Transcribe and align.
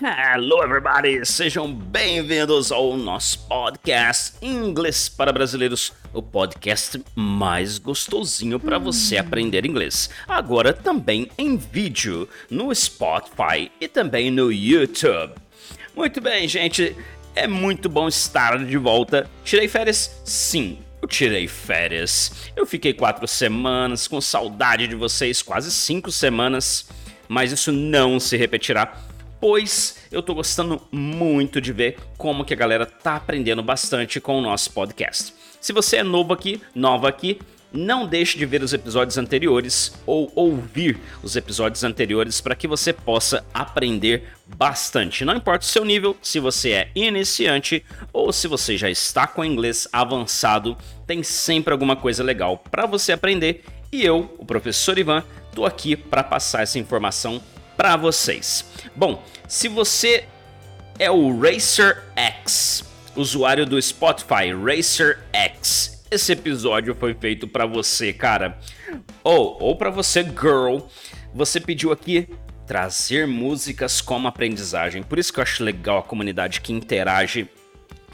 Hello, 0.00 0.62
everybody! 0.62 1.26
Sejam 1.26 1.74
bem-vindos 1.74 2.70
ao 2.70 2.96
nosso 2.96 3.48
podcast 3.48 4.34
Inglês 4.40 5.08
para 5.08 5.32
Brasileiros, 5.32 5.92
o 6.12 6.22
podcast 6.22 7.02
mais 7.16 7.78
gostosinho 7.78 8.60
para 8.60 8.78
você 8.78 9.16
aprender 9.16 9.66
inglês. 9.66 10.08
Agora 10.28 10.72
também 10.72 11.28
em 11.36 11.56
vídeo 11.56 12.28
no 12.48 12.72
Spotify 12.72 13.72
e 13.80 13.88
também 13.88 14.30
no 14.30 14.52
YouTube. 14.52 15.34
Muito 15.96 16.20
bem, 16.20 16.46
gente, 16.46 16.94
é 17.34 17.48
muito 17.48 17.88
bom 17.88 18.06
estar 18.06 18.64
de 18.64 18.78
volta. 18.78 19.28
Tirei 19.42 19.66
férias? 19.66 20.22
Sim, 20.24 20.78
eu 21.02 21.08
tirei 21.08 21.48
férias. 21.48 22.52
Eu 22.54 22.64
fiquei 22.66 22.92
quatro 22.92 23.26
semanas 23.26 24.06
com 24.06 24.20
saudade 24.20 24.86
de 24.86 24.94
vocês, 24.94 25.42
quase 25.42 25.72
cinco 25.72 26.12
semanas, 26.12 26.88
mas 27.26 27.50
isso 27.50 27.72
não 27.72 28.20
se 28.20 28.36
repetirá 28.36 29.07
pois 29.40 29.98
eu 30.10 30.22
tô 30.22 30.34
gostando 30.34 30.80
muito 30.90 31.60
de 31.60 31.72
ver 31.72 31.98
como 32.16 32.44
que 32.44 32.54
a 32.54 32.56
galera 32.56 32.86
tá 32.86 33.16
aprendendo 33.16 33.62
bastante 33.62 34.20
com 34.20 34.38
o 34.38 34.42
nosso 34.42 34.72
podcast. 34.72 35.34
Se 35.60 35.72
você 35.72 35.98
é 35.98 36.02
novo 36.02 36.32
aqui, 36.32 36.60
nova 36.74 37.08
aqui, 37.08 37.38
não 37.72 38.06
deixe 38.06 38.38
de 38.38 38.46
ver 38.46 38.62
os 38.62 38.72
episódios 38.72 39.18
anteriores 39.18 39.92
ou 40.06 40.32
ouvir 40.34 40.98
os 41.22 41.36
episódios 41.36 41.84
anteriores 41.84 42.40
para 42.40 42.54
que 42.54 42.66
você 42.66 42.92
possa 42.92 43.44
aprender 43.52 44.24
bastante. 44.46 45.24
Não 45.24 45.36
importa 45.36 45.64
o 45.64 45.68
seu 45.68 45.84
nível, 45.84 46.16
se 46.22 46.40
você 46.40 46.70
é 46.70 46.90
iniciante 46.94 47.84
ou 48.12 48.32
se 48.32 48.48
você 48.48 48.76
já 48.76 48.88
está 48.88 49.26
com 49.26 49.44
inglês 49.44 49.86
avançado, 49.92 50.76
tem 51.06 51.22
sempre 51.22 51.72
alguma 51.72 51.96
coisa 51.96 52.22
legal 52.22 52.58
para 52.70 52.86
você 52.86 53.12
aprender 53.12 53.64
e 53.92 54.04
eu, 54.04 54.34
o 54.38 54.44
professor 54.44 54.98
Ivan, 54.98 55.24
tô 55.54 55.64
aqui 55.64 55.96
para 55.96 56.22
passar 56.22 56.62
essa 56.62 56.78
informação 56.78 57.40
para 57.78 57.96
vocês. 57.96 58.64
Bom, 58.94 59.22
se 59.46 59.68
você 59.68 60.24
é 60.98 61.08
o 61.08 61.40
Racer 61.40 62.02
X, 62.16 62.84
usuário 63.14 63.64
do 63.64 63.80
Spotify 63.80 64.52
Racer 64.52 65.20
X, 65.32 66.04
esse 66.10 66.32
episódio 66.32 66.92
foi 66.92 67.14
feito 67.14 67.46
para 67.46 67.66
você, 67.66 68.12
cara. 68.12 68.58
Ou 69.22 69.56
ou 69.62 69.76
para 69.76 69.90
você, 69.90 70.24
girl. 70.24 70.80
Você 71.32 71.60
pediu 71.60 71.92
aqui 71.92 72.28
trazer 72.66 73.28
músicas 73.28 74.00
como 74.00 74.26
aprendizagem. 74.26 75.04
Por 75.04 75.16
isso 75.16 75.32
que 75.32 75.38
eu 75.38 75.44
acho 75.44 75.62
legal 75.62 75.98
a 75.98 76.02
comunidade 76.02 76.60
que 76.60 76.72
interage 76.72 77.48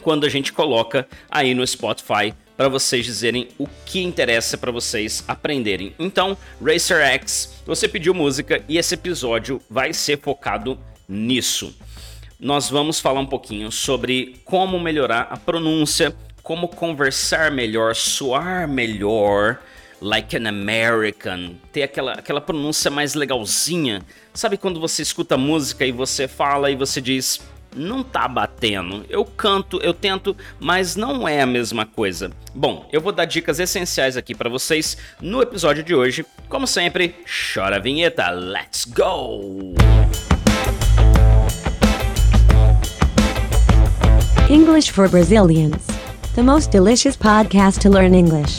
quando 0.03 0.27
a 0.27 0.29
gente 0.29 0.53
coloca 0.53 1.09
aí 1.31 1.55
no 1.55 1.67
Spotify 1.67 2.35
para 2.57 2.69
vocês 2.69 3.05
dizerem 3.05 3.49
o 3.59 3.67
que 3.85 4.03
interessa 4.03 4.57
para 4.57 4.71
vocês 4.71 5.25
aprenderem. 5.27 5.95
Então, 5.99 6.37
Racer 6.65 7.01
X, 7.01 7.63
você 7.67 7.89
pediu 7.89 8.15
música 8.15 8.63
e 8.69 8.79
esse 8.79 8.95
episódio 8.95 9.61
vai 9.69 9.93
ser 9.93 10.21
focado 10.21 10.79
nisso. 11.09 11.77
Nós 12.39 12.69
vamos 12.69 13.01
falar 13.01 13.21
um 13.21 13.27
pouquinho 13.27 13.71
sobre 13.73 14.41
como 14.45 14.79
melhorar 14.79 15.29
a 15.31 15.37
pronúncia, 15.37 16.15
como 16.43 16.69
conversar 16.69 17.51
melhor, 17.51 17.95
soar 17.95 18.69
melhor, 18.69 19.61
like 20.01 20.37
an 20.37 20.47
American, 20.47 21.55
ter 21.73 21.85
aquela, 21.85 22.13
aquela 22.13 22.41
pronúncia 22.41 22.91
mais 22.91 23.15
legalzinha. 23.15 24.03
Sabe 24.35 24.59
quando 24.59 24.79
você 24.79 25.01
escuta 25.01 25.39
música 25.39 25.87
e 25.87 25.93
você 25.93 26.29
fala 26.29 26.71
e 26.71 26.77
você 26.77 27.01
diz 27.01 27.41
não 27.75 28.03
tá 28.03 28.27
batendo. 28.29 29.05
Eu 29.09 29.25
canto, 29.25 29.81
eu 29.83 29.93
tento, 29.93 30.37
mas 30.61 30.97
não 30.97 31.27
é 31.27 31.41
a 31.41 31.47
mesma 31.47 31.85
coisa. 31.85 32.31
Bom, 32.55 32.89
eu 32.93 33.01
vou 33.01 33.13
dar 33.13 33.25
dicas 33.25 33.59
essenciais 33.59 34.17
aqui 34.17 34.35
para 34.35 34.49
vocês 34.49 34.97
no 35.21 35.43
episódio 35.43 35.83
de 35.83 35.95
hoje. 35.95 36.25
Como 36.49 36.67
sempre, 36.67 37.15
chora 37.53 37.77
a 37.77 37.81
vinheta, 37.81 38.31
let's 38.31 38.85
go! 38.85 39.75
English 44.49 44.91
for 44.93 45.09
Brazilians. 45.09 45.87
The 46.35 46.43
most 46.43 46.71
delicious 46.71 47.17
podcast 47.17 47.81
to 47.83 47.91
learn 47.91 48.15
English. 48.15 48.59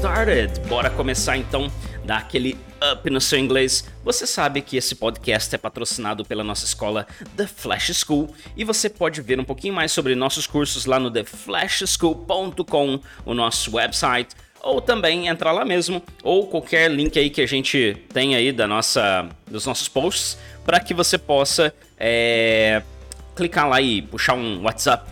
Started. 0.00 0.58
Bora 0.66 0.88
começar 0.88 1.36
então, 1.36 1.70
dar 2.06 2.16
aquele 2.16 2.56
up 2.90 3.10
no 3.10 3.20
seu 3.20 3.38
inglês. 3.38 3.84
Você 4.02 4.26
sabe 4.26 4.62
que 4.62 4.78
esse 4.78 4.94
podcast 4.94 5.54
é 5.54 5.58
patrocinado 5.58 6.24
pela 6.24 6.42
nossa 6.42 6.64
escola 6.64 7.06
The 7.36 7.46
Flash 7.46 8.02
School 8.02 8.34
e 8.56 8.64
você 8.64 8.88
pode 8.88 9.20
ver 9.20 9.38
um 9.38 9.44
pouquinho 9.44 9.74
mais 9.74 9.92
sobre 9.92 10.14
nossos 10.14 10.46
cursos 10.46 10.86
lá 10.86 10.98
no 10.98 11.10
theflashschool.com, 11.10 12.98
o 13.26 13.34
nosso 13.34 13.76
website 13.76 14.34
ou 14.62 14.80
também 14.80 15.28
entrar 15.28 15.52
lá 15.52 15.66
mesmo, 15.66 16.02
ou 16.22 16.46
qualquer 16.46 16.90
link 16.90 17.18
aí 17.18 17.28
que 17.28 17.42
a 17.42 17.46
gente 17.46 17.94
tem 18.10 18.34
aí 18.34 18.52
da 18.52 18.66
nossa, 18.66 19.28
dos 19.46 19.66
nossos 19.66 19.88
posts, 19.88 20.38
para 20.64 20.80
que 20.80 20.94
você 20.94 21.18
possa 21.18 21.74
é, 21.98 22.82
clicar 23.36 23.68
lá 23.68 23.82
e 23.82 24.00
puxar 24.00 24.32
um 24.32 24.62
WhatsApp 24.62 25.10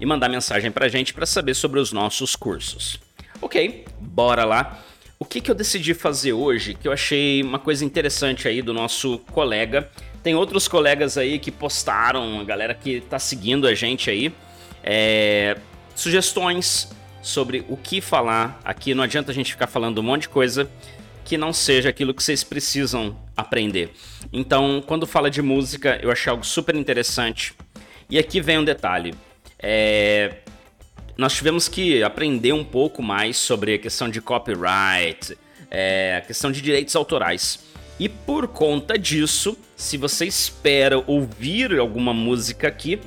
e 0.00 0.06
mandar 0.06 0.30
mensagem 0.30 0.70
pra 0.70 0.88
gente 0.88 1.12
para 1.12 1.26
saber 1.26 1.52
sobre 1.52 1.78
os 1.78 1.92
nossos 1.92 2.34
cursos. 2.34 3.09
Ok, 3.42 3.84
bora 3.98 4.44
lá. 4.44 4.82
O 5.18 5.24
que, 5.24 5.40
que 5.40 5.50
eu 5.50 5.54
decidi 5.54 5.94
fazer 5.94 6.32
hoje, 6.32 6.74
que 6.74 6.88
eu 6.88 6.92
achei 6.92 7.42
uma 7.42 7.58
coisa 7.58 7.84
interessante 7.84 8.48
aí 8.48 8.62
do 8.62 8.72
nosso 8.72 9.18
colega. 9.32 9.90
Tem 10.22 10.34
outros 10.34 10.68
colegas 10.68 11.16
aí 11.16 11.38
que 11.38 11.50
postaram, 11.50 12.40
a 12.40 12.44
galera 12.44 12.74
que 12.74 13.00
tá 13.02 13.18
seguindo 13.18 13.66
a 13.66 13.74
gente 13.74 14.10
aí, 14.10 14.32
é, 14.82 15.56
sugestões 15.94 16.90
sobre 17.22 17.64
o 17.68 17.76
que 17.76 18.00
falar 18.00 18.60
aqui. 18.64 18.94
Não 18.94 19.04
adianta 19.04 19.30
a 19.30 19.34
gente 19.34 19.52
ficar 19.52 19.66
falando 19.66 19.98
um 19.98 20.02
monte 20.02 20.22
de 20.22 20.28
coisa 20.30 20.70
que 21.24 21.38
não 21.38 21.52
seja 21.52 21.90
aquilo 21.90 22.12
que 22.12 22.22
vocês 22.22 22.42
precisam 22.42 23.16
aprender. 23.36 23.92
Então, 24.32 24.82
quando 24.86 25.06
fala 25.06 25.30
de 25.30 25.40
música, 25.40 25.98
eu 26.02 26.10
achei 26.10 26.30
algo 26.30 26.44
super 26.44 26.74
interessante. 26.74 27.54
E 28.08 28.18
aqui 28.18 28.40
vem 28.40 28.58
um 28.58 28.64
detalhe. 28.64 29.14
É, 29.58 30.36
nós 31.20 31.34
tivemos 31.34 31.68
que 31.68 32.02
aprender 32.02 32.54
um 32.54 32.64
pouco 32.64 33.02
mais 33.02 33.36
sobre 33.36 33.74
a 33.74 33.78
questão 33.78 34.08
de 34.08 34.22
copyright, 34.22 35.36
é, 35.70 36.16
a 36.16 36.22
questão 36.22 36.50
de 36.50 36.62
direitos 36.62 36.96
autorais. 36.96 37.60
E 37.98 38.08
por 38.08 38.48
conta 38.48 38.98
disso, 38.98 39.54
se 39.76 39.98
você 39.98 40.24
espera 40.24 40.98
ouvir 41.06 41.78
alguma 41.78 42.14
música 42.14 42.68
aqui, 42.68 42.98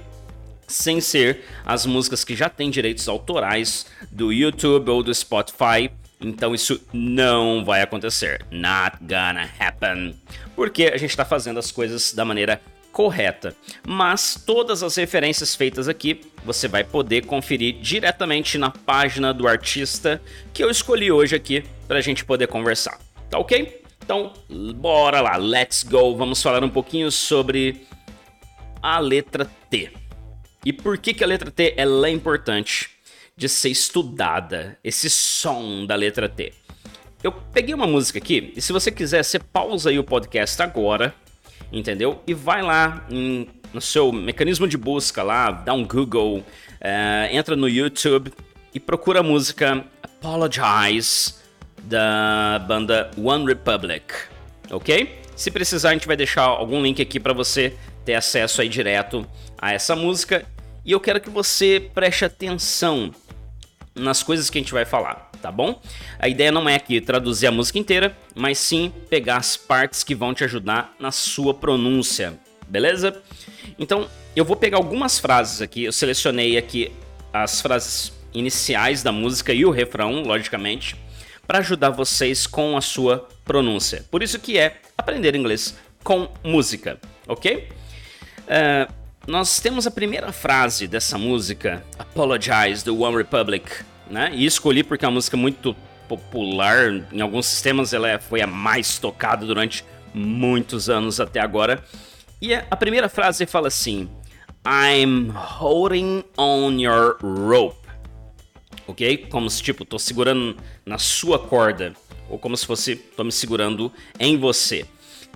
sem 0.68 1.02
ser 1.02 1.44
as 1.66 1.88
músicas 1.88 2.24
que 2.24 2.36
já 2.36 2.50
têm 2.50 2.70
direitos 2.70 3.08
autorais 3.08 3.88
do 4.12 4.32
YouTube 4.32 4.92
ou 4.92 5.02
do 5.02 5.12
Spotify, 5.12 5.90
então 6.22 6.54
isso 6.54 6.80
não 6.94 7.66
vai 7.66 7.82
acontecer. 7.82 8.46
Not 8.52 8.98
gonna 9.02 9.50
happen. 9.60 10.16
Porque 10.56 10.84
a 10.84 10.98
gente 10.98 11.10
está 11.10 11.26
fazendo 11.26 11.58
as 11.58 11.72
coisas 11.72 12.14
da 12.14 12.24
maneira 12.24 12.62
correta. 12.94 13.54
Mas 13.86 14.42
todas 14.46 14.84
as 14.84 14.96
referências 14.96 15.54
feitas 15.54 15.90
aqui 15.90 16.22
você 16.46 16.68
vai 16.68 16.84
poder 16.84 17.26
conferir 17.26 17.80
diretamente 17.82 18.58
na 18.58 18.70
página 18.70 19.34
do 19.34 19.48
artista 19.48 20.22
que 20.54 20.64
eu 20.64 20.70
escolhi 20.70 21.12
hoje 21.12 21.36
aqui 21.36 21.66
para 21.88 21.98
a 21.98 22.02
gente 22.02 22.24
poder 22.24 22.48
conversar. 22.48 23.00
Tá 23.30 23.38
ok? 23.40 23.82
Então, 24.04 24.32
bora 24.76 25.20
lá, 25.20 25.36
let's 25.36 25.84
go. 25.84 26.16
Vamos 26.16 26.42
falar 26.42 26.64
um 26.64 26.70
pouquinho 26.70 27.12
sobre 27.12 27.88
a 28.82 29.00
letra 29.00 29.50
T. 29.70 29.92
E 30.66 30.72
por 30.72 30.98
que, 30.98 31.14
que 31.14 31.24
a 31.24 31.28
letra 31.28 31.50
T 31.50 31.74
ela 31.76 32.08
é 32.08 32.12
importante 32.12 32.90
de 33.36 33.50
ser 33.50 33.70
estudada, 33.70 34.78
esse 34.84 35.10
som 35.10 35.86
da 35.86 35.96
letra 35.96 36.30
T. 36.30 36.54
Eu 37.24 37.32
peguei 37.32 37.74
uma 37.74 37.88
música 37.88 38.20
aqui, 38.20 38.54
e 38.56 38.62
se 38.62 38.72
você 38.72 38.92
quiser, 38.92 39.24
você 39.24 39.40
pausa 39.40 39.90
aí 39.90 39.98
o 39.98 40.04
podcast 40.04 40.62
agora, 40.62 41.16
entendeu? 41.72 42.22
E 42.28 42.34
vai 42.34 42.62
lá 42.62 43.06
em, 43.10 43.48
no 43.74 43.82
seu 43.82 44.12
mecanismo 44.12 44.68
de 44.68 44.78
busca 44.78 45.24
lá, 45.24 45.52
dá 45.52 45.74
um 45.74 45.86
Google, 45.86 46.38
uh, 46.40 46.46
entra 47.32 47.56
no 47.56 47.68
YouTube 47.68 48.32
e 48.74 48.80
procura 48.80 49.20
a 49.20 49.24
música 49.24 49.86
Apologize 50.02 51.36
da 51.84 52.64
banda 52.68 53.12
One 53.18 53.46
Republic, 53.46 54.06
ok? 54.72 55.20
Se 55.36 55.52
precisar, 55.52 55.90
a 55.90 55.94
gente 55.94 56.08
vai 56.08 56.16
deixar 56.16 56.44
algum 56.44 56.82
link 56.82 57.02
aqui 57.02 57.20
para 57.20 57.34
você 57.34 57.76
ter 58.06 58.14
acesso 58.14 58.62
aí 58.62 58.70
direto 58.70 59.28
a 59.58 59.74
essa 59.74 59.96
música. 59.96 60.46
E 60.86 60.92
eu 60.92 61.00
quero 61.00 61.20
que 61.20 61.30
você 61.30 61.90
preste 61.94 62.26
atenção 62.26 63.12
nas 63.96 64.24
coisas 64.24 64.50
que 64.50 64.58
a 64.58 64.62
gente 64.62 64.74
vai 64.74 64.86
falar, 64.86 65.32
tá 65.44 65.52
bom? 65.52 65.82
A 66.18 66.30
ideia 66.30 66.54
não 66.54 66.70
é 66.70 66.76
aqui 66.76 67.02
traduzir 67.02 67.48
a 67.48 67.52
música 67.52 67.78
inteira, 67.78 68.18
mas 68.34 68.58
sim 68.58 68.94
pegar 69.10 69.36
as 69.36 69.58
partes 69.58 70.02
que 70.02 70.16
vão 70.16 70.34
te 70.34 70.46
ajudar 70.46 70.94
na 70.98 71.12
sua 71.12 71.54
pronúncia, 71.54 72.40
beleza? 72.66 73.22
Então, 73.78 74.08
eu 74.34 74.46
vou 74.46 74.56
pegar 74.56 74.78
algumas 74.78 75.20
frases 75.20 75.62
aqui, 75.62 75.84
eu 75.84 75.92
selecionei 75.92 76.58
aqui 76.58 76.94
as 77.34 77.60
frases 77.60 78.14
iniciais 78.34 79.04
da 79.04 79.12
música 79.12 79.54
e 79.54 79.66
o 79.66 79.70
refrão, 79.70 80.24
logicamente, 80.24 80.96
para 81.46 81.60
ajudar 81.60 81.90
vocês 81.90 82.48
com 82.48 82.78
a 82.78 82.82
sua 82.82 83.28
pronúncia. 83.44 84.06
Por 84.10 84.24
isso 84.24 84.40
que 84.40 84.58
é 84.58 84.78
aprender 84.98 85.36
inglês 85.36 85.76
com 86.06 86.30
música, 86.42 86.98
ok? 87.28 87.68
Uh, 88.44 88.94
nós 89.28 89.60
temos 89.60 89.86
a 89.86 89.92
primeira 89.92 90.32
frase 90.32 90.88
dessa 90.88 91.18
música, 91.18 91.84
Apologize, 92.00 92.84
do 92.86 92.98
One 93.02 93.18
Republic, 93.18 93.84
né? 94.10 94.32
E 94.34 94.46
escolhi 94.46 94.84
porque 94.84 95.06
é 95.06 95.08
uma 95.08 95.16
música 95.16 95.38
muito 95.38 95.76
popular, 96.08 96.94
em 97.12 97.22
alguns 97.22 97.46
sistemas 97.46 97.94
ela 97.94 98.10
é, 98.10 98.20
foi 98.20 98.42
a 98.42 98.48
mais 98.48 98.98
tocada 98.98 99.46
durante 99.46 99.84
muitos 100.14 100.90
anos 100.90 101.20
até 101.20 101.40
agora. 101.40 101.84
E 102.42 102.54
a 102.54 102.76
primeira 102.76 103.10
frase 103.10 103.46
fala 103.46 103.68
assim: 103.68 104.10
I'm 104.66 105.32
holding 105.34 106.24
on 106.38 106.80
your 106.80 107.18
rope. 107.22 107.84
Ok? 108.86 109.18
Como 109.30 109.50
se 109.50 109.64
tipo, 109.64 109.86
tô 109.86 109.98
segurando 109.98 110.58
na 110.86 110.98
sua 110.98 111.40
corda. 111.40 111.94
Ou 112.30 112.38
como 112.38 112.56
se 112.56 112.66
fosse, 112.66 112.96
tô 112.96 113.24
me 113.24 113.32
segurando 113.32 113.92
em 114.20 114.38
você. 114.38 114.86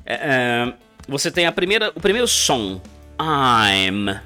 É, 0.05 0.13
é, 0.13 0.73
você 1.07 1.31
tem 1.31 1.45
a 1.45 1.51
primeira, 1.51 1.91
o 1.95 1.99
primeiro 1.99 2.27
som. 2.27 2.81
I'm. 3.19 4.19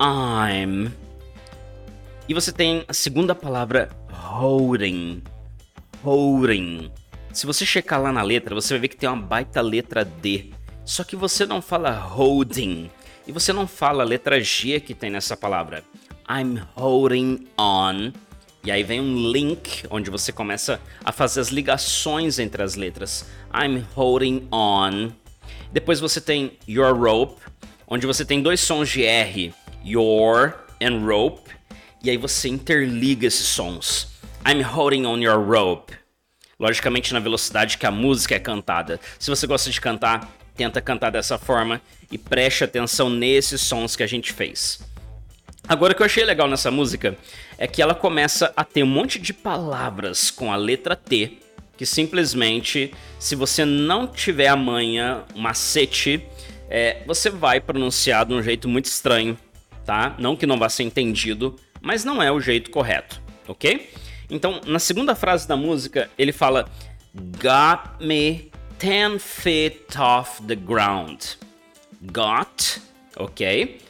I'm. 0.00 1.01
E 2.32 2.34
você 2.34 2.50
tem 2.50 2.82
a 2.88 2.94
segunda 2.94 3.34
palavra 3.34 3.90
holding. 4.10 5.22
Holding. 6.02 6.90
Se 7.30 7.44
você 7.44 7.66
checar 7.66 8.00
lá 8.00 8.10
na 8.10 8.22
letra, 8.22 8.54
você 8.54 8.72
vai 8.72 8.80
ver 8.80 8.88
que 8.88 8.96
tem 8.96 9.06
uma 9.06 9.20
baita 9.20 9.60
letra 9.60 10.02
D. 10.02 10.48
Só 10.82 11.04
que 11.04 11.14
você 11.14 11.44
não 11.44 11.60
fala 11.60 11.90
holding. 11.90 12.90
E 13.26 13.32
você 13.32 13.52
não 13.52 13.66
fala 13.66 14.02
a 14.02 14.06
letra 14.06 14.40
G 14.40 14.80
que 14.80 14.94
tem 14.94 15.10
nessa 15.10 15.36
palavra. 15.36 15.84
I'm 16.26 16.62
holding 16.74 17.48
on. 17.60 18.12
E 18.64 18.72
aí 18.72 18.82
vem 18.82 19.02
um 19.02 19.30
link 19.30 19.84
onde 19.90 20.08
você 20.08 20.32
começa 20.32 20.80
a 21.04 21.12
fazer 21.12 21.40
as 21.40 21.48
ligações 21.48 22.38
entre 22.38 22.62
as 22.62 22.76
letras. 22.76 23.26
I'm 23.54 23.84
holding 23.94 24.48
on. 24.50 25.10
Depois 25.70 26.00
você 26.00 26.18
tem 26.18 26.56
your 26.66 26.98
rope, 26.98 27.42
onde 27.86 28.06
você 28.06 28.24
tem 28.24 28.40
dois 28.40 28.58
sons 28.60 28.88
de 28.88 29.04
R, 29.04 29.52
your 29.84 30.54
and 30.80 31.04
rope. 31.04 31.52
E 32.04 32.10
aí 32.10 32.16
você 32.16 32.48
interliga 32.48 33.28
esses 33.28 33.46
sons. 33.46 34.08
I'm 34.44 34.60
holding 34.60 35.06
on 35.06 35.18
your 35.18 35.38
rope. 35.38 35.94
Logicamente 36.58 37.12
na 37.12 37.20
velocidade 37.20 37.78
que 37.78 37.86
a 37.86 37.92
música 37.92 38.34
é 38.34 38.40
cantada. 38.40 38.98
Se 39.20 39.30
você 39.30 39.46
gosta 39.46 39.70
de 39.70 39.80
cantar, 39.80 40.28
tenta 40.56 40.80
cantar 40.80 41.10
dessa 41.10 41.38
forma 41.38 41.80
e 42.10 42.18
preste 42.18 42.64
atenção 42.64 43.08
nesses 43.08 43.60
sons 43.60 43.94
que 43.94 44.02
a 44.02 44.06
gente 44.06 44.32
fez. 44.32 44.80
Agora 45.68 45.92
o 45.92 45.96
que 45.96 46.02
eu 46.02 46.06
achei 46.06 46.24
legal 46.24 46.48
nessa 46.48 46.72
música 46.72 47.16
é 47.56 47.68
que 47.68 47.80
ela 47.80 47.94
começa 47.94 48.52
a 48.56 48.64
ter 48.64 48.82
um 48.82 48.86
monte 48.86 49.20
de 49.20 49.32
palavras 49.32 50.28
com 50.28 50.52
a 50.52 50.56
letra 50.56 50.96
T, 50.96 51.38
que 51.76 51.86
simplesmente, 51.86 52.92
se 53.16 53.36
você 53.36 53.64
não 53.64 54.08
tiver 54.08 54.48
a 54.48 54.56
manha, 54.56 55.22
um 55.36 55.40
macete, 55.40 56.26
é, 56.68 57.02
você 57.06 57.30
vai 57.30 57.60
pronunciar 57.60 58.26
de 58.26 58.34
um 58.34 58.42
jeito 58.42 58.68
muito 58.68 58.86
estranho, 58.86 59.38
tá? 59.86 60.16
Não 60.18 60.34
que 60.34 60.46
não 60.46 60.58
vá 60.58 60.68
ser 60.68 60.82
entendido, 60.82 61.56
mas 61.82 62.04
não 62.04 62.22
é 62.22 62.30
o 62.30 62.40
jeito 62.40 62.70
correto, 62.70 63.20
ok? 63.46 63.90
Então, 64.30 64.60
na 64.66 64.78
segunda 64.78 65.14
frase 65.14 65.46
da 65.46 65.56
música, 65.56 66.08
ele 66.16 66.32
fala 66.32 66.68
Got 67.14 68.00
me 68.00 68.50
10 68.78 69.22
feet 69.22 69.98
off 69.98 70.42
the 70.44 70.56
ground. 70.56 71.36
Got, 72.10 72.80
ok? 73.16 73.80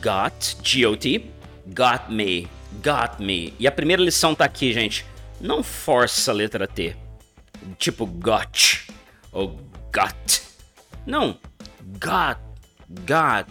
Got, 0.00 0.56
G-O-T, 0.62 1.30
got 1.74 2.10
me, 2.10 2.48
got 2.82 3.20
me. 3.20 3.52
E 3.58 3.66
a 3.66 3.72
primeira 3.72 4.02
lição 4.02 4.34
tá 4.34 4.46
aqui, 4.46 4.72
gente. 4.72 5.04
Não 5.40 5.62
força 5.62 6.30
a 6.30 6.34
letra 6.34 6.66
T. 6.66 6.96
Tipo 7.78 8.06
got 8.06 8.86
ou 9.30 9.60
got. 9.92 10.42
Não, 11.06 11.38
got, 11.98 12.40
got. 13.06 13.46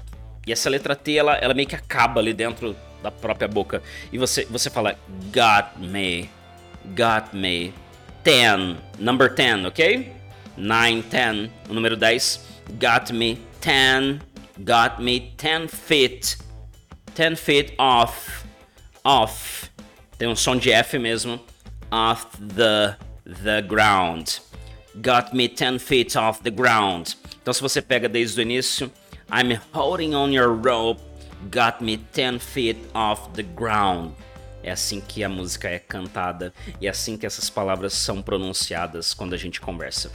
E 0.48 0.52
essa 0.52 0.70
letra 0.70 0.96
T, 0.96 1.16
ela, 1.16 1.36
ela 1.36 1.54
meio 1.54 1.68
que 1.68 1.76
acaba 1.76 2.20
ali 2.20 2.34
dentro 2.34 2.76
da 3.02 3.12
própria 3.12 3.48
boca. 3.48 3.82
E 4.12 4.18
você, 4.18 4.46
você 4.46 4.70
fala 4.70 4.98
got 5.34 5.78
me, 5.78 6.30
got 6.96 7.34
me. 7.34 7.74
Ten, 8.24 8.78
number 8.98 9.34
10, 9.34 9.66
ok? 9.66 10.12
9, 10.58 11.04
10, 11.04 11.50
o 11.70 11.74
número 11.74 11.96
10. 11.96 12.46
Got 12.80 13.14
me 13.14 13.40
10, 13.62 14.20
got 14.60 15.02
me 15.02 15.32
10 15.38 15.68
feet. 15.68 16.38
10 17.16 17.36
feet 17.36 17.74
off, 17.78 18.46
off. 19.04 19.70
Tem 20.18 20.28
um 20.28 20.36
som 20.36 20.58
de 20.58 20.72
F 20.72 21.00
mesmo. 21.00 21.40
Off 21.92 22.28
the, 22.38 22.96
the 23.26 23.62
ground. 23.62 24.42
Got 24.96 25.34
me 25.34 25.48
10 25.48 25.80
feet 25.80 26.16
off 26.18 26.44
the 26.44 26.52
ground. 26.52 27.16
Então 27.42 27.54
se 27.54 27.62
você 27.62 27.82
pega 27.82 28.10
desde 28.10 28.40
o 28.40 28.42
início, 28.42 28.92
I'm 29.32 29.58
holding 29.74 30.14
on 30.14 30.32
your 30.32 30.54
rope 30.54 31.02
Got 31.44 31.84
Me 31.84 31.98
10 31.98 32.44
Feet 32.44 32.78
Off 32.94 33.30
the 33.30 33.44
Ground. 33.44 34.12
É 34.62 34.72
assim 34.72 35.00
que 35.00 35.24
a 35.24 35.30
música 35.30 35.70
é 35.70 35.80
cantada 35.80 36.54
e 36.82 36.88
é 36.88 36.90
assim 36.90 37.18
que 37.18 37.26
essas 37.26 37.50
palavras 37.50 37.94
são 37.94 38.22
pronunciadas 38.22 39.14
quando 39.14 39.34
a 39.34 39.38
gente 39.38 39.62
conversa. 39.62 40.12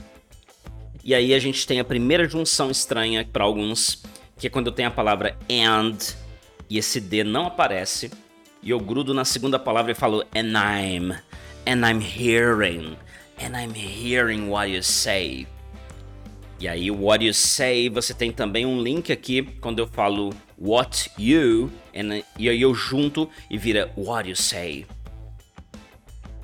E 1.03 1.15
aí 1.15 1.35
a 1.35 1.39
gente 1.39 1.67
tem 1.67 1.81
a 1.81 1.85
primeira 1.85 2.29
junção 2.29 2.71
estranha 2.71 3.27
para 3.31 3.45
alguns, 3.45 4.03
que 4.39 4.47
é 4.47 4.51
quando 4.51 4.73
tenho 4.73 4.89
a 4.89 4.91
palavra 4.91 5.37
and 5.51 5.99
e 6.69 6.79
esse 6.79 7.01
D 7.01 7.23
não 7.23 7.47
aparece, 7.47 8.11
e 8.63 8.71
eu 8.71 8.81
grudo 8.81 9.13
na 9.13 9.25
segunda 9.25 9.59
palavra 9.59 9.93
e 9.93 9.95
falo 9.95 10.25
and 10.35 10.55
I'm, 10.57 11.13
and 11.67 11.87
I'm 11.87 12.01
hearing, 12.01 12.97
and 13.39 13.55
I'm 13.55 13.75
hearing 13.75 14.49
what 14.49 14.71
you 14.71 14.83
say. 14.83 15.47
E 16.61 16.69
aí, 16.69 16.91
what 16.91 17.25
you 17.25 17.35
say, 17.35 17.89
você 17.89 18.15
tem 18.15 18.33
também 18.33 18.65
um 18.65 18.81
link 18.81 19.13
aqui 19.13 19.43
quando 19.61 19.81
eu 19.81 19.87
falo 19.87 20.33
what 20.57 21.11
you, 21.19 21.71
e 22.39 22.49
aí 22.49 22.63
eu 22.63 22.75
junto 22.75 23.29
e 23.51 23.59
vira 23.59 23.93
what 23.97 24.29
you 24.29 24.37
say. 24.37 24.87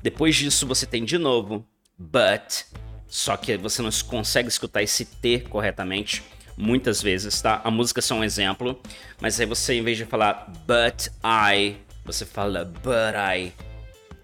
Depois 0.03 0.35
disso, 0.35 0.67
você 0.67 0.85
tem 0.85 1.05
de 1.05 1.17
novo 1.17 1.65
but, 1.97 2.65
só 3.07 3.37
que 3.37 3.55
você 3.57 3.81
não 3.81 3.89
consegue 4.07 4.49
escutar 4.49 4.83
esse 4.83 5.05
T 5.05 5.45
corretamente 5.49 6.23
muitas 6.57 7.01
vezes, 7.01 7.41
tá? 7.41 7.61
A 7.63 7.71
música 7.71 7.99
é 7.99 8.01
só 8.01 8.15
um 8.15 8.23
exemplo, 8.23 8.79
mas 9.19 9.39
aí 9.39 9.45
você, 9.45 9.75
em 9.75 9.83
vez 9.83 9.97
de 9.97 10.05
falar 10.05 10.51
but 10.67 11.07
I, 11.23 11.77
você 12.05 12.25
fala 12.25 12.65
but 12.65 13.15
I. 13.15 13.53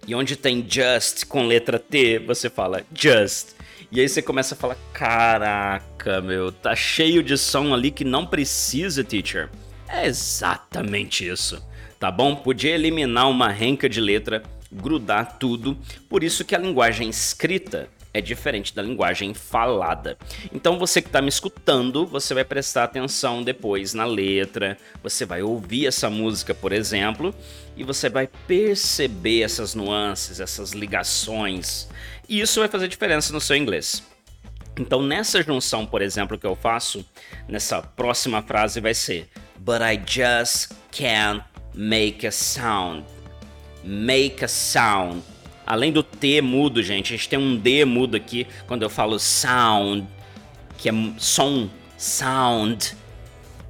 E 0.05 0.15
onde 0.15 0.35
tem 0.35 0.65
just 0.67 1.25
com 1.25 1.45
letra 1.45 1.79
T, 1.79 2.19
você 2.19 2.49
fala 2.49 2.83
just. 2.93 3.56
E 3.91 4.01
aí 4.01 4.09
você 4.09 4.21
começa 4.21 4.53
a 4.53 4.57
falar: 4.57 4.77
caraca, 4.93 6.21
meu, 6.21 6.51
tá 6.51 6.75
cheio 6.75 7.23
de 7.23 7.37
som 7.37 7.73
ali 7.73 7.91
que 7.91 8.03
não 8.03 8.25
precisa, 8.25 9.03
teacher. 9.03 9.49
É 9.87 10.05
exatamente 10.05 11.27
isso, 11.27 11.65
tá 11.99 12.11
bom? 12.11 12.35
Podia 12.35 12.75
eliminar 12.75 13.29
uma 13.29 13.49
renca 13.49 13.87
de 13.87 14.01
letra, 14.01 14.43
grudar 14.71 15.37
tudo, 15.37 15.77
por 16.09 16.23
isso 16.23 16.43
que 16.43 16.53
a 16.53 16.59
linguagem 16.59 17.09
escrita 17.09 17.87
é 18.13 18.21
diferente 18.21 18.73
da 18.73 18.81
linguagem 18.81 19.33
falada. 19.33 20.17
Então 20.53 20.79
você 20.79 21.01
que 21.01 21.09
está 21.09 21.21
me 21.21 21.29
escutando, 21.29 22.05
você 22.05 22.33
vai 22.33 22.43
prestar 22.43 22.83
atenção 22.83 23.43
depois 23.43 23.93
na 23.93 24.05
letra, 24.05 24.77
você 25.03 25.25
vai 25.25 25.41
ouvir 25.41 25.87
essa 25.87 26.09
música, 26.09 26.53
por 26.53 26.71
exemplo, 26.71 27.33
e 27.75 27.83
você 27.83 28.09
vai 28.09 28.27
perceber 28.47 29.41
essas 29.41 29.75
nuances, 29.75 30.39
essas 30.39 30.71
ligações, 30.71 31.87
e 32.27 32.41
isso 32.41 32.59
vai 32.59 32.69
fazer 32.69 32.87
diferença 32.87 33.31
no 33.31 33.39
seu 33.39 33.55
inglês. 33.55 34.03
Então, 34.79 35.01
nessa 35.01 35.41
junção, 35.41 35.85
por 35.85 36.01
exemplo, 36.01 36.37
que 36.37 36.45
eu 36.45 36.55
faço, 36.55 37.05
nessa 37.47 37.81
próxima 37.81 38.41
frase 38.43 38.79
vai 38.79 38.93
ser 38.93 39.27
But 39.59 39.81
I 39.81 39.97
just 39.97 40.71
can't 40.91 41.43
make 41.73 42.25
a 42.25 42.31
sound. 42.31 43.05
Make 43.83 44.43
a 44.43 44.47
sound. 44.47 45.23
Além 45.67 45.91
do 45.91 46.01
T 46.01 46.41
mudo, 46.41 46.81
gente, 46.81 47.13
a 47.13 47.17
gente 47.17 47.27
tem 47.27 47.37
um 47.37 47.57
D 47.57 47.83
mudo 47.83 48.15
aqui 48.15 48.47
quando 48.65 48.83
eu 48.83 48.89
falo 48.89 49.19
sound, 49.19 50.07
que 50.77 50.87
é 50.87 50.93
som, 51.17 51.69
sound. 51.97 52.95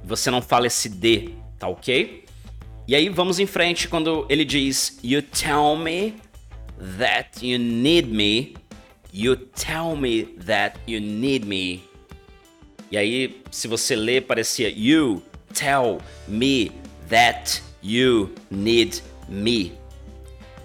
Você 0.04 0.30
não 0.30 0.40
fala 0.40 0.68
esse 0.68 0.88
D, 0.88 1.30
tá 1.58 1.66
ok? 1.66 2.24
E 2.86 2.94
aí 2.94 3.08
vamos 3.08 3.40
em 3.40 3.46
frente 3.46 3.88
quando 3.88 4.24
ele 4.28 4.44
diz 4.44 5.00
You 5.02 5.20
tell 5.22 5.76
me 5.76 6.14
that 6.98 7.44
you 7.44 7.58
need 7.58 8.08
me. 8.08 8.54
You 9.12 9.34
tell 9.36 9.96
me 9.96 10.22
that 10.46 10.78
you 10.86 11.00
need 11.00 11.44
me. 11.44 11.82
E 12.92 12.96
aí, 12.96 13.42
se 13.50 13.66
você 13.66 13.96
lê, 13.96 14.20
parecia 14.20 14.70
You 14.70 15.22
tell 15.52 16.00
me 16.28 16.70
that 17.08 17.60
you 17.82 18.32
need 18.50 19.02
me. 19.28 19.72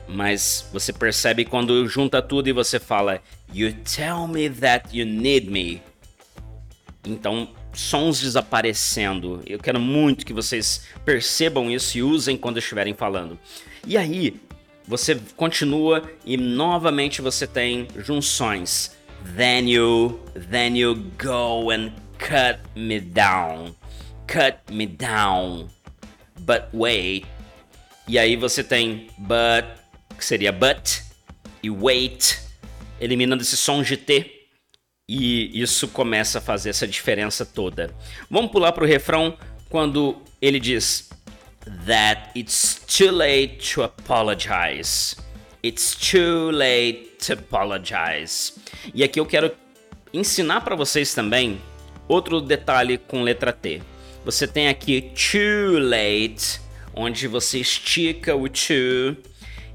Mas 0.07 0.67
você 0.71 0.91
percebe 0.91 1.45
quando 1.45 1.87
junta 1.87 2.21
tudo 2.21 2.49
e 2.49 2.51
você 2.51 2.79
fala 2.79 3.21
You 3.53 3.73
tell 3.73 4.27
me 4.27 4.49
that 4.49 4.97
you 4.97 5.05
need 5.05 5.49
me. 5.49 5.81
Então, 7.05 7.49
sons 7.73 8.19
desaparecendo. 8.19 9.41
Eu 9.45 9.59
quero 9.59 9.79
muito 9.79 10.25
que 10.25 10.33
vocês 10.33 10.85
percebam 11.05 11.69
isso 11.69 11.97
e 11.97 12.03
usem 12.03 12.37
quando 12.37 12.59
estiverem 12.59 12.93
falando. 12.93 13.37
E 13.85 13.97
aí, 13.97 14.39
você 14.87 15.19
continua 15.35 16.09
e 16.25 16.37
novamente 16.37 17.21
você 17.21 17.47
tem 17.47 17.87
junções. 17.97 18.95
Then 19.37 19.69
you, 19.69 20.19
then 20.49 20.77
you 20.77 20.95
go 21.17 21.71
and 21.71 21.91
cut 22.19 22.59
me 22.75 22.99
down. 22.99 23.73
cut 24.27 24.59
me 24.71 24.85
down. 24.85 25.69
But 26.45 26.69
wait. 26.73 27.25
E 28.07 28.17
aí 28.19 28.35
você 28.35 28.63
tem 28.63 29.07
but, 29.17 29.65
que 30.17 30.25
seria 30.25 30.51
but, 30.51 31.01
e 31.61 31.69
wait, 31.69 32.39
eliminando 32.99 33.41
esse 33.41 33.57
som 33.57 33.81
de 33.81 33.97
T. 33.97 34.29
E 35.07 35.61
isso 35.61 35.89
começa 35.89 36.39
a 36.39 36.41
fazer 36.41 36.69
essa 36.69 36.87
diferença 36.87 37.45
toda. 37.45 37.93
Vamos 38.29 38.51
pular 38.51 38.71
para 38.71 38.83
o 38.83 38.87
refrão 38.87 39.37
quando 39.69 40.21
ele 40.41 40.59
diz 40.59 41.09
that 41.85 42.29
it's 42.37 42.81
too 42.85 43.11
late 43.11 43.73
to 43.73 43.83
apologize. 43.83 45.15
It's 45.63 45.95
too 45.95 46.51
late 46.51 47.17
to 47.25 47.33
apologize. 47.33 48.53
E 48.93 49.03
aqui 49.03 49.19
eu 49.19 49.25
quero 49.25 49.51
ensinar 50.13 50.61
para 50.61 50.75
vocês 50.75 51.13
também 51.13 51.61
outro 52.07 52.41
detalhe 52.41 52.97
com 52.97 53.23
letra 53.23 53.51
T. 53.51 53.81
Você 54.25 54.47
tem 54.47 54.67
aqui 54.67 55.11
too 55.13 55.79
late, 55.79 56.61
onde 56.93 57.27
você 57.27 57.59
estica 57.59 58.35
o 58.35 58.47
to, 58.47 59.17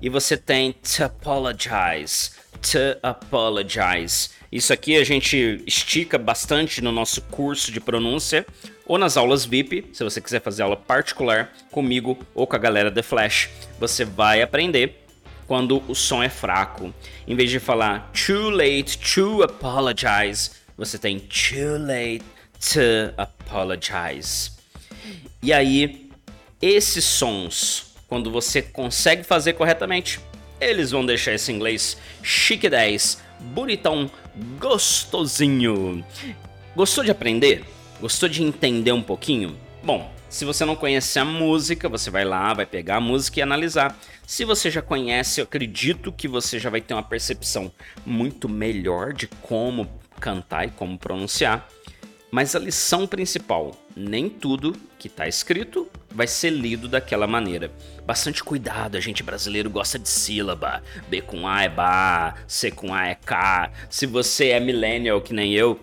e 0.00 0.08
você 0.08 0.36
tem 0.36 0.72
to 0.72 1.04
apologize, 1.04 2.30
to 2.62 2.98
apologize. 3.02 4.30
Isso 4.50 4.72
aqui 4.72 4.96
a 4.96 5.04
gente 5.04 5.62
estica 5.66 6.16
bastante 6.16 6.80
no 6.80 6.90
nosso 6.90 7.20
curso 7.22 7.70
de 7.70 7.80
pronúncia 7.80 8.46
ou 8.86 8.96
nas 8.96 9.16
aulas 9.18 9.44
VIP, 9.44 9.90
se 9.92 10.02
você 10.02 10.20
quiser 10.20 10.40
fazer 10.40 10.62
aula 10.62 10.76
particular 10.76 11.52
comigo 11.70 12.18
ou 12.34 12.46
com 12.46 12.56
a 12.56 12.58
galera 12.58 12.90
da 12.90 13.02
Flash, 13.02 13.50
você 13.78 14.04
vai 14.04 14.40
aprender 14.40 15.04
quando 15.46 15.82
o 15.86 15.94
som 15.94 16.22
é 16.22 16.28
fraco. 16.28 16.92
Em 17.26 17.34
vez 17.36 17.50
de 17.50 17.60
falar 17.60 18.10
too 18.12 18.48
late 18.48 18.98
to 18.98 19.42
apologize, 19.42 20.52
você 20.76 20.98
tem 20.98 21.18
too 21.18 21.78
late 21.78 22.24
to 22.58 23.12
apologize. 23.16 24.52
E 25.42 25.52
aí, 25.52 26.10
esses 26.60 27.04
sons, 27.04 27.87
quando 28.08 28.30
você 28.30 28.62
consegue 28.62 29.22
fazer 29.22 29.52
corretamente, 29.52 30.18
eles 30.60 30.90
vão 30.90 31.04
deixar 31.04 31.34
esse 31.34 31.52
inglês 31.52 31.96
chique 32.22 32.68
10, 32.68 33.22
bonitão, 33.38 34.10
gostosinho. 34.58 36.04
Gostou 36.74 37.04
de 37.04 37.10
aprender? 37.10 37.64
Gostou 38.00 38.28
de 38.28 38.42
entender 38.42 38.92
um 38.92 39.02
pouquinho? 39.02 39.56
Bom, 39.82 40.10
se 40.28 40.44
você 40.44 40.64
não 40.64 40.74
conhece 40.74 41.18
a 41.18 41.24
música, 41.24 41.88
você 41.88 42.10
vai 42.10 42.24
lá, 42.24 42.52
vai 42.54 42.66
pegar 42.66 42.96
a 42.96 43.00
música 43.00 43.40
e 43.40 43.42
analisar. 43.42 43.98
Se 44.26 44.44
você 44.44 44.70
já 44.70 44.82
conhece, 44.82 45.40
eu 45.40 45.44
acredito 45.44 46.12
que 46.12 46.26
você 46.26 46.58
já 46.58 46.70
vai 46.70 46.80
ter 46.80 46.94
uma 46.94 47.02
percepção 47.02 47.70
muito 48.04 48.48
melhor 48.48 49.12
de 49.12 49.26
como 49.26 49.88
cantar 50.18 50.66
e 50.66 50.70
como 50.70 50.98
pronunciar. 50.98 51.68
Mas 52.30 52.54
a 52.54 52.58
lição 52.58 53.06
principal, 53.06 53.74
nem 53.96 54.28
tudo 54.28 54.76
que 54.98 55.08
está 55.08 55.26
escrito 55.26 55.88
vai 56.10 56.26
ser 56.26 56.50
lido 56.50 56.86
daquela 56.86 57.26
maneira. 57.26 57.70
Bastante 58.04 58.44
cuidado, 58.44 58.96
a 58.96 59.00
gente 59.00 59.22
brasileiro 59.22 59.70
gosta 59.70 59.98
de 59.98 60.08
sílaba. 60.08 60.82
B 61.08 61.22
com 61.22 61.48
A 61.48 61.62
é 61.62 61.68
Ba, 61.68 62.34
C 62.46 62.70
com 62.70 62.92
A 62.92 63.06
é 63.06 63.14
K. 63.14 63.70
Se 63.88 64.06
você 64.06 64.48
é 64.48 64.60
millennial 64.60 65.20
que 65.20 65.32
nem 65.32 65.54
eu, 65.54 65.80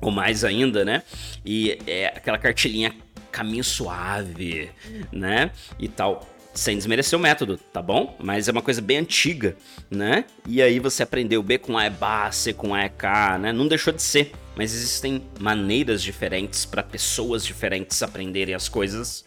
ou 0.00 0.10
mais 0.10 0.44
ainda, 0.44 0.84
né? 0.84 1.02
E 1.44 1.78
é 1.86 2.06
aquela 2.06 2.38
cartilhinha 2.38 2.94
caminho 3.30 3.64
suave, 3.64 4.70
né? 5.12 5.50
E 5.78 5.88
tal. 5.88 6.26
Sem 6.58 6.76
desmerecer 6.76 7.16
o 7.16 7.22
método, 7.22 7.56
tá 7.56 7.80
bom? 7.80 8.16
Mas 8.18 8.48
é 8.48 8.50
uma 8.50 8.60
coisa 8.60 8.82
bem 8.82 8.98
antiga, 8.98 9.56
né? 9.88 10.24
E 10.44 10.60
aí 10.60 10.80
você 10.80 11.04
aprendeu 11.04 11.40
B 11.40 11.56
com 11.56 11.78
A 11.78 11.84
é 11.84 11.90
Ba, 11.90 12.32
C 12.32 12.52
com 12.52 12.74
A 12.74 12.82
é 12.82 12.88
K, 12.88 13.38
né? 13.38 13.52
Não 13.52 13.68
deixou 13.68 13.92
de 13.92 14.02
ser. 14.02 14.32
Mas 14.56 14.74
existem 14.74 15.22
maneiras 15.38 16.02
diferentes 16.02 16.64
para 16.64 16.82
pessoas 16.82 17.46
diferentes 17.46 18.02
aprenderem 18.02 18.56
as 18.56 18.68
coisas. 18.68 19.24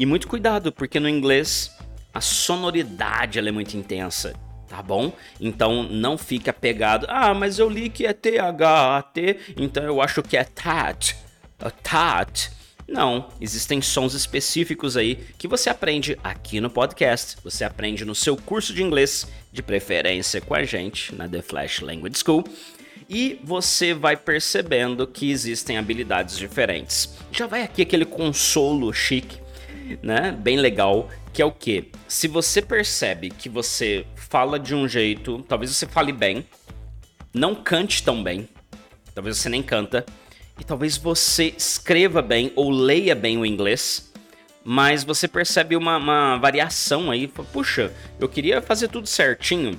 E 0.00 0.04
muito 0.04 0.26
cuidado, 0.26 0.72
porque 0.72 0.98
no 0.98 1.08
inglês 1.08 1.70
a 2.12 2.20
sonoridade 2.20 3.38
é 3.38 3.52
muito 3.52 3.76
intensa 3.76 4.34
tá 4.68 4.82
bom? 4.82 5.12
Então 5.40 5.84
não 5.84 6.18
fique 6.18 6.50
apegado. 6.50 7.06
Ah, 7.08 7.32
mas 7.32 7.60
eu 7.60 7.70
li 7.70 7.88
que 7.88 8.04
é 8.04 8.12
T-H-A-T, 8.12 9.54
então 9.56 9.84
eu 9.84 10.02
acho 10.02 10.24
que 10.24 10.36
é 10.36 10.42
tat. 10.42 11.14
A 11.60 11.70
tat. 11.70 12.50
Não, 12.86 13.28
existem 13.40 13.80
sons 13.80 14.14
específicos 14.14 14.96
aí 14.96 15.16
que 15.38 15.48
você 15.48 15.70
aprende 15.70 16.18
aqui 16.22 16.60
no 16.60 16.68
podcast. 16.68 17.36
Você 17.42 17.64
aprende 17.64 18.04
no 18.04 18.14
seu 18.14 18.36
curso 18.36 18.74
de 18.74 18.82
inglês, 18.82 19.26
de 19.52 19.62
preferência 19.62 20.40
com 20.40 20.54
a 20.54 20.64
gente 20.64 21.14
na 21.14 21.28
The 21.28 21.42
Flash 21.42 21.80
Language 21.80 22.18
School. 22.18 22.44
E 23.08 23.40
você 23.42 23.92
vai 23.92 24.16
percebendo 24.16 25.06
que 25.06 25.30
existem 25.30 25.76
habilidades 25.76 26.38
diferentes. 26.38 27.16
Já 27.32 27.46
vai 27.46 27.62
aqui 27.62 27.82
aquele 27.82 28.04
consolo 28.04 28.92
chique, 28.92 29.38
né? 30.02 30.32
Bem 30.32 30.56
legal, 30.56 31.10
que 31.32 31.42
é 31.42 31.44
o 31.44 31.52
que? 31.52 31.90
Se 32.08 32.28
você 32.28 32.62
percebe 32.62 33.30
que 33.30 33.48
você 33.48 34.06
fala 34.14 34.58
de 34.58 34.74
um 34.74 34.88
jeito, 34.88 35.44
talvez 35.48 35.70
você 35.70 35.86
fale 35.86 36.12
bem, 36.12 36.46
não 37.32 37.54
cante 37.54 38.02
tão 38.02 38.22
bem, 38.22 38.48
talvez 39.14 39.36
você 39.36 39.48
nem 39.48 39.62
canta, 39.62 40.04
e 40.58 40.64
talvez 40.64 40.96
você 40.96 41.54
escreva 41.56 42.22
bem 42.22 42.52
ou 42.54 42.70
leia 42.70 43.14
bem 43.14 43.38
o 43.38 43.46
inglês, 43.46 44.12
mas 44.64 45.04
você 45.04 45.28
percebe 45.28 45.76
uma, 45.76 45.96
uma 45.96 46.36
variação 46.38 47.10
aí. 47.10 47.28
Puxa, 47.28 47.92
eu 48.18 48.28
queria 48.28 48.62
fazer 48.62 48.88
tudo 48.88 49.06
certinho. 49.06 49.78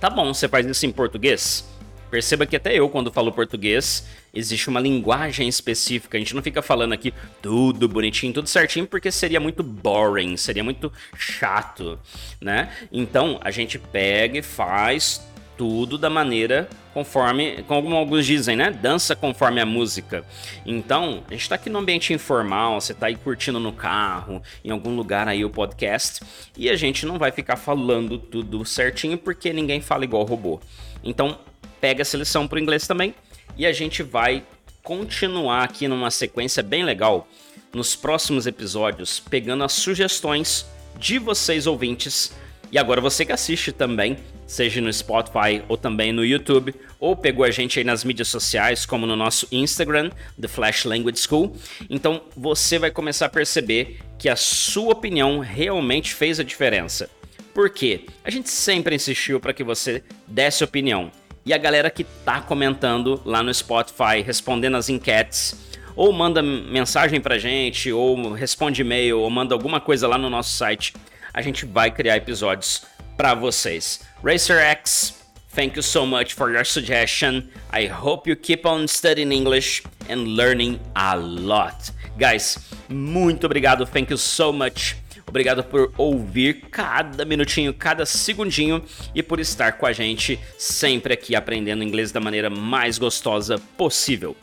Tá 0.00 0.08
bom, 0.08 0.32
você 0.32 0.48
faz 0.48 0.66
isso 0.66 0.86
em 0.86 0.92
português? 0.92 1.68
Perceba 2.10 2.46
que 2.46 2.56
até 2.56 2.72
eu, 2.74 2.88
quando 2.88 3.12
falo 3.12 3.32
português, 3.32 4.06
existe 4.32 4.68
uma 4.68 4.78
linguagem 4.78 5.48
específica. 5.48 6.16
A 6.16 6.20
gente 6.20 6.34
não 6.34 6.42
fica 6.42 6.62
falando 6.62 6.92
aqui 6.92 7.12
tudo 7.42 7.88
bonitinho, 7.88 8.32
tudo 8.32 8.48
certinho, 8.48 8.86
porque 8.86 9.10
seria 9.10 9.40
muito 9.40 9.62
boring, 9.62 10.36
seria 10.36 10.62
muito 10.62 10.92
chato, 11.16 11.98
né? 12.40 12.72
Então, 12.92 13.40
a 13.42 13.50
gente 13.50 13.78
pega 13.78 14.38
e 14.38 14.42
faz 14.42 15.20
tudo 15.58 15.98
da 15.98 16.08
maneira 16.08 16.68
conforme, 16.96 17.62
como 17.68 17.94
alguns 17.94 18.24
dizem, 18.24 18.56
né? 18.56 18.70
Dança 18.70 19.14
conforme 19.14 19.60
a 19.60 19.66
música. 19.66 20.24
Então, 20.64 21.22
a 21.28 21.32
gente 21.32 21.42
está 21.42 21.56
aqui 21.56 21.68
no 21.68 21.78
ambiente 21.78 22.14
informal, 22.14 22.80
você 22.80 22.92
está 22.92 23.08
aí 23.08 23.16
curtindo 23.16 23.60
no 23.60 23.70
carro, 23.70 24.42
em 24.64 24.70
algum 24.70 24.96
lugar 24.96 25.28
aí 25.28 25.44
o 25.44 25.50
podcast, 25.50 26.22
e 26.56 26.70
a 26.70 26.74
gente 26.74 27.04
não 27.04 27.18
vai 27.18 27.30
ficar 27.30 27.56
falando 27.56 28.16
tudo 28.16 28.64
certinho 28.64 29.18
porque 29.18 29.52
ninguém 29.52 29.78
fala 29.82 30.04
igual 30.04 30.24
robô. 30.24 30.58
Então, 31.04 31.38
pega 31.82 32.00
essa 32.00 32.16
lição 32.16 32.48
para 32.48 32.56
o 32.56 32.58
inglês 32.58 32.86
também 32.86 33.14
e 33.58 33.66
a 33.66 33.74
gente 33.74 34.02
vai 34.02 34.42
continuar 34.82 35.64
aqui 35.64 35.86
numa 35.86 36.10
sequência 36.10 36.62
bem 36.62 36.82
legal 36.82 37.28
nos 37.74 37.94
próximos 37.94 38.46
episódios, 38.46 39.20
pegando 39.20 39.64
as 39.64 39.74
sugestões 39.74 40.64
de 40.98 41.18
vocês 41.18 41.66
ouvintes 41.66 42.32
e 42.72 42.78
agora 42.78 43.02
você 43.02 43.26
que 43.26 43.32
assiste 43.32 43.70
também, 43.70 44.16
seja 44.46 44.80
no 44.80 44.92
Spotify 44.92 45.62
ou 45.68 45.76
também 45.76 46.12
no 46.12 46.24
YouTube, 46.24 46.74
ou 47.00 47.16
pegou 47.16 47.44
a 47.44 47.50
gente 47.50 47.78
aí 47.78 47.84
nas 47.84 48.04
mídias 48.04 48.28
sociais, 48.28 48.86
como 48.86 49.06
no 49.06 49.16
nosso 49.16 49.46
Instagram, 49.50 50.10
The 50.40 50.48
Flash 50.48 50.84
Language 50.84 51.18
School. 51.18 51.56
Então 51.90 52.22
você 52.36 52.78
vai 52.78 52.90
começar 52.90 53.26
a 53.26 53.30
perceber 53.30 53.98
que 54.18 54.28
a 54.28 54.36
sua 54.36 54.92
opinião 54.92 55.40
realmente 55.40 56.14
fez 56.14 56.38
a 56.38 56.44
diferença. 56.44 57.10
Por 57.52 57.70
quê? 57.70 58.06
A 58.24 58.30
gente 58.30 58.48
sempre 58.50 58.94
insistiu 58.94 59.40
para 59.40 59.52
que 59.52 59.64
você 59.64 60.02
desse 60.26 60.62
opinião. 60.62 61.10
E 61.44 61.54
a 61.54 61.58
galera 61.58 61.90
que 61.90 62.04
tá 62.04 62.40
comentando 62.40 63.20
lá 63.24 63.42
no 63.42 63.52
Spotify, 63.52 64.20
respondendo 64.24 64.76
as 64.76 64.88
enquetes, 64.88 65.56
ou 65.94 66.12
manda 66.12 66.42
mensagem 66.42 67.20
pra 67.20 67.38
gente, 67.38 67.90
ou 67.90 68.32
responde 68.32 68.82
e-mail, 68.82 69.20
ou 69.20 69.30
manda 69.30 69.54
alguma 69.54 69.80
coisa 69.80 70.06
lá 70.06 70.18
no 70.18 70.28
nosso 70.28 70.50
site 70.50 70.92
a 71.36 71.42
gente 71.42 71.66
vai 71.66 71.90
criar 71.90 72.16
episódios 72.16 72.82
para 73.16 73.34
vocês. 73.34 74.00
RacerX, 74.22 75.14
thank 75.54 75.76
you 75.76 75.82
so 75.82 76.06
much 76.06 76.34
for 76.34 76.50
your 76.50 76.64
suggestion. 76.64 77.44
I 77.72 77.86
hope 77.86 78.28
you 78.28 78.36
keep 78.36 78.66
on 78.66 78.86
studying 78.86 79.32
English 79.32 79.82
and 80.08 80.36
learning 80.36 80.80
a 80.94 81.16
lot. 81.16 81.92
Guys, 82.18 82.58
muito 82.88 83.44
obrigado, 83.44 83.86
thank 83.86 84.10
you 84.10 84.18
so 84.18 84.52
much. 84.52 84.96
Obrigado 85.28 85.64
por 85.64 85.92
ouvir 85.98 86.62
cada 86.70 87.24
minutinho, 87.24 87.74
cada 87.74 88.06
segundinho 88.06 88.82
e 89.14 89.22
por 89.22 89.40
estar 89.40 89.72
com 89.72 89.84
a 89.84 89.92
gente 89.92 90.38
sempre 90.56 91.12
aqui 91.12 91.34
aprendendo 91.34 91.82
inglês 91.82 92.12
da 92.12 92.20
maneira 92.20 92.48
mais 92.48 92.96
gostosa 92.96 93.58
possível. 93.76 94.36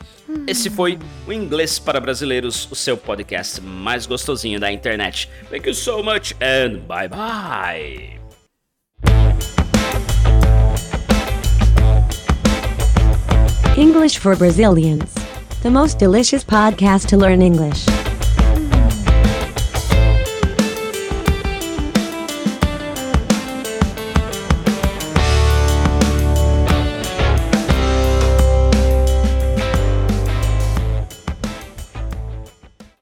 Esse 0.46 0.68
foi 0.68 0.98
o 1.26 1.32
Inglês 1.32 1.78
para 1.78 1.98
Brasileiros, 2.00 2.68
o 2.70 2.74
seu 2.74 2.96
podcast 2.96 3.60
mais 3.60 4.06
gostosinho 4.06 4.60
da 4.60 4.70
internet. 4.70 5.28
Thank 5.50 5.68
you 5.68 5.74
so 5.74 6.02
much 6.02 6.34
and 6.40 6.80
bye 6.86 7.08
bye. 7.08 8.23
English 13.76 14.18
for 14.18 14.36
Brazilians. 14.36 15.12
The 15.64 15.70
most 15.70 15.98
delicious 15.98 16.44
podcast 16.44 17.08
to 17.08 17.16
learn 17.16 17.42
English. 17.42 17.93